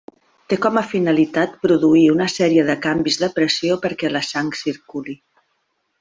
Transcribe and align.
Té 0.51 0.57
com 0.65 0.77
a 0.79 0.83
finalitat 0.91 1.51
produir 1.65 2.05
una 2.13 2.27
sèrie 2.35 2.63
de 2.69 2.77
canvis 2.85 3.17
de 3.25 3.29
pressió 3.35 3.77
perquè 3.83 4.11
la 4.15 4.23
sang 4.29 4.49
circuli. 4.61 5.15